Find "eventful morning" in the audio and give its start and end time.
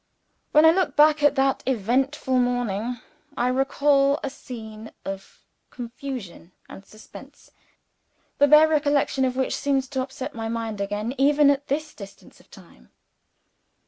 1.67-2.99